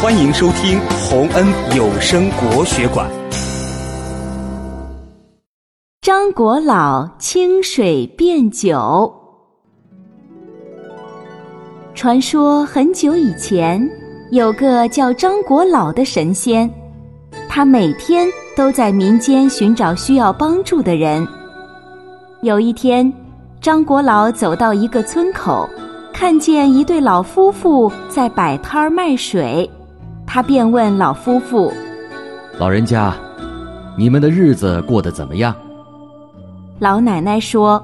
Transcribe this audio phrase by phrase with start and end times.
[0.00, 1.44] 欢迎收听洪恩
[1.76, 3.10] 有声国学馆。
[6.00, 9.12] 张果老清水变酒。
[11.96, 13.90] 传说很久以前，
[14.30, 16.70] 有个叫张果老的神仙，
[17.48, 21.26] 他每天都在民间寻找需要帮助的人。
[22.42, 23.12] 有一天，
[23.60, 25.68] 张果老走到一个村口，
[26.12, 29.68] 看见一对老夫妇在摆摊儿卖水。
[30.30, 31.72] 他便问老夫妇
[32.60, 33.14] ：“老人家，
[33.96, 35.54] 你们的日子过得怎么样？”
[36.78, 37.82] 老奶奶说：“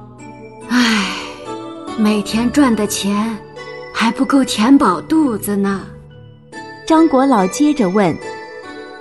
[0.69, 1.07] 唉，
[1.99, 3.35] 每天赚的钱
[3.95, 5.81] 还不够填饱肚子呢。”
[6.87, 8.15] 张果老接着问：“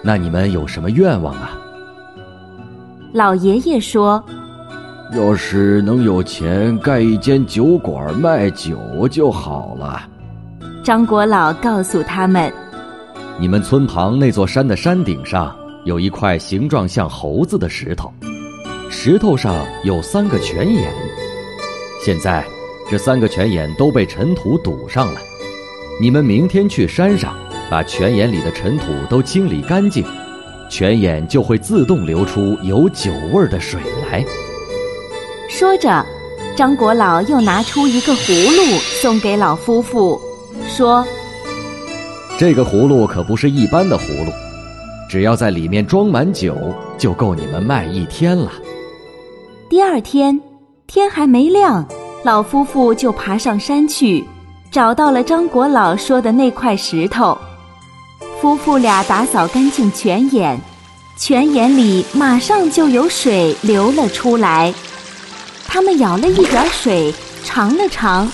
[0.01, 1.51] 那你们有什么愿望啊？”
[3.11, 4.23] 老爷爷说
[5.13, 10.01] ：“要是能有钱盖一间酒馆卖酒就好了。”
[10.81, 12.49] 张果老告诉他们。
[13.39, 15.53] 你们村旁那座山的山顶上
[15.85, 18.13] 有一块形状像猴子的石头，
[18.91, 20.93] 石头上有三个泉眼。
[22.05, 22.45] 现在，
[22.89, 25.19] 这三个泉眼都被尘土堵上了。
[25.99, 27.35] 你们明天去山上，
[27.71, 30.05] 把泉眼里的尘土都清理干净，
[30.69, 33.81] 泉眼就会自动流出有酒味的水
[34.11, 34.23] 来。
[35.49, 36.05] 说着，
[36.55, 40.21] 张果老又拿出一个葫芦送给老夫妇，
[40.67, 41.05] 说。
[42.35, 44.31] 这个葫芦可不是一般的葫芦，
[45.07, 46.57] 只要在里面装满酒，
[46.97, 48.51] 就够你们卖一天了。
[49.69, 50.41] 第二天，
[50.87, 51.87] 天还没亮，
[52.23, 54.25] 老夫妇就爬上山去，
[54.71, 57.37] 找到了张果老说的那块石头。
[58.41, 60.59] 夫妇俩打扫干净泉眼，
[61.17, 64.73] 泉眼里马上就有水流了出来。
[65.67, 68.29] 他们舀了一点水，尝了尝，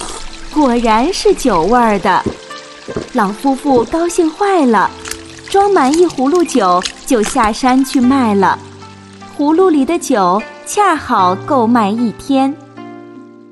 [0.54, 2.24] 果然是酒味儿的。
[3.14, 4.90] 老夫妇高兴坏了，
[5.50, 8.58] 装满一葫芦酒就下山去卖了。
[9.38, 12.54] 葫芦里的酒恰好够卖一天。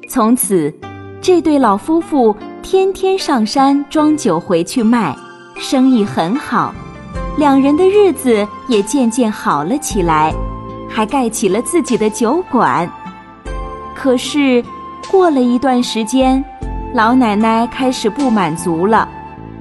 [0.09, 0.73] 从此，
[1.22, 5.16] 这对老夫妇天天上山装酒回去卖，
[5.57, 6.73] 生意很好，
[7.38, 10.34] 两人的日子也渐渐好了起来，
[10.90, 12.90] 还盖起了自己的酒馆。
[13.95, 14.63] 可是，
[15.09, 16.44] 过了一段时间，
[16.94, 19.07] 老奶奶开始不满足了。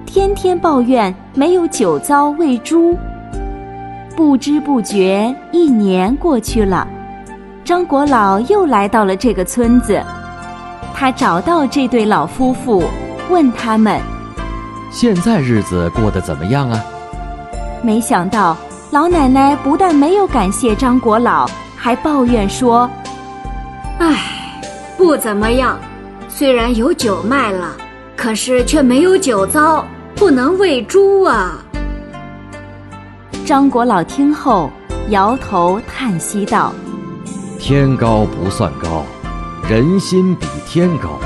[0.06, 2.97] 天天抱怨没有酒糟喂猪，
[4.17, 6.87] 不知不觉一年过去了，
[7.65, 10.00] 张果老又来到了这个村子。
[10.94, 12.84] 他找到这对老夫妇，
[13.28, 14.00] 问他们
[14.91, 16.83] ：“现在日子过得怎么样啊？”
[17.83, 18.56] 没想到
[18.93, 21.47] 老奶奶不但没有感谢张果老，
[21.77, 22.88] 还抱怨说
[23.99, 24.17] ：“唉，
[24.97, 25.77] 不怎么样。
[26.28, 27.77] 虽然有酒卖了，
[28.17, 29.84] 可是却没有酒糟。”
[30.16, 31.62] 不能喂猪啊！
[33.44, 34.71] 张果老听后
[35.10, 36.72] 摇头叹息道
[37.60, 39.05] ：“天高不算高，
[39.69, 41.21] 人心比天高。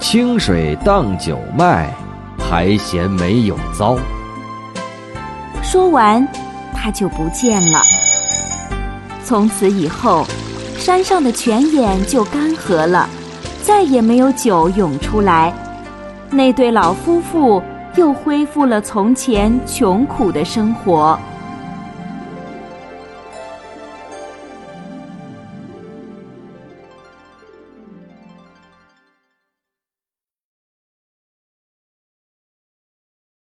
[0.00, 1.94] 清水荡酒卖，
[2.38, 3.96] 还嫌没有糟。”
[5.62, 6.26] 说完，
[6.74, 7.80] 他就不见了。
[9.24, 10.26] 从此以后，
[10.76, 13.08] 山上的泉眼就干涸了，
[13.62, 15.54] 再也没有酒涌出来。
[16.30, 17.62] 那对老夫妇。
[17.96, 21.18] 又恢复了从前穷苦的生活。